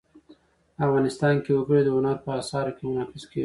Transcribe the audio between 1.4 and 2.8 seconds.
کې وګړي د هنر په اثار